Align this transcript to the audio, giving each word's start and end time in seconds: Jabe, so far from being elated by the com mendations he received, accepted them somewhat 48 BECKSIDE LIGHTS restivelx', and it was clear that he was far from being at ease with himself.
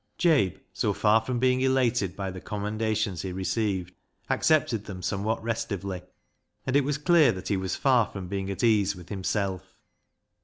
Jabe, 0.17 0.57
so 0.73 0.93
far 0.93 1.21
from 1.21 1.37
being 1.37 1.61
elated 1.61 2.15
by 2.15 2.31
the 2.31 2.41
com 2.41 2.63
mendations 2.63 3.21
he 3.21 3.31
received, 3.31 3.93
accepted 4.31 4.85
them 4.85 5.03
somewhat 5.03 5.41
48 5.41 5.43
BECKSIDE 5.43 5.43
LIGHTS 5.43 5.83
restivelx', 5.83 6.07
and 6.65 6.75
it 6.75 6.83
was 6.83 6.97
clear 6.97 7.31
that 7.31 7.49
he 7.49 7.57
was 7.57 7.75
far 7.75 8.07
from 8.07 8.27
being 8.27 8.49
at 8.49 8.63
ease 8.63 8.95
with 8.95 9.09
himself. 9.09 9.75